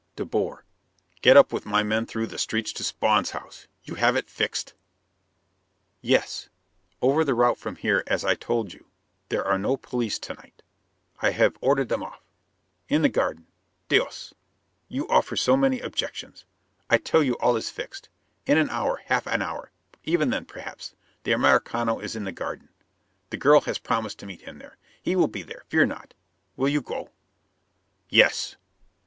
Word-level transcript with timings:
De 0.15 0.25
Boer:"... 0.25 0.65
Get 1.21 1.37
up 1.37 1.53
with 1.53 1.63
my 1.67 1.83
men 1.83 2.07
through 2.07 2.25
the 2.25 2.39
streets 2.39 2.73
to 2.73 2.83
Spawn's 2.83 3.29
house? 3.29 3.67
You 3.83 3.93
have 3.93 4.15
it 4.15 4.31
fixed?" 4.31 4.73
"Yes. 6.01 6.49
Over 7.03 7.23
the 7.23 7.35
route 7.35 7.59
from 7.59 7.75
here 7.75 8.03
as 8.07 8.25
I 8.25 8.33
told 8.33 8.73
you, 8.73 8.87
there 9.29 9.45
are 9.45 9.59
no 9.59 9.77
police 9.77 10.17
to 10.17 10.33
night. 10.33 10.63
I 11.21 11.29
have 11.29 11.55
ordered 11.61 11.89
them 11.89 12.01
off. 12.01 12.19
In 12.89 13.03
the 13.03 13.09
garden. 13.09 13.45
Dios! 13.89 14.33
You 14.87 15.07
offer 15.07 15.35
so 15.35 15.55
many 15.55 15.79
objections! 15.81 16.45
I 16.89 16.97
tell 16.97 17.21
you 17.21 17.33
all 17.35 17.55
is 17.55 17.69
fixed. 17.69 18.09
In 18.47 18.57
an 18.57 18.71
hour, 18.71 19.03
half 19.05 19.27
an 19.27 19.43
hour; 19.43 19.69
even 20.03 20.31
now, 20.31 20.41
perhaps, 20.41 20.95
the 21.25 21.31
Americano 21.31 21.99
is 21.99 22.15
in 22.15 22.23
the 22.23 22.31
garden. 22.31 22.69
The 23.29 23.37
girl 23.37 23.61
has 23.61 23.77
promised 23.77 24.17
to 24.17 24.25
meet 24.25 24.41
him 24.41 24.57
there. 24.57 24.77
He 24.99 25.15
will 25.15 25.27
be 25.27 25.43
there, 25.43 25.63
fear 25.67 25.85
not. 25.85 26.15
Will 26.57 26.67
you 26.69 26.81
go?" 26.81 27.11
"Yes." 28.09 28.55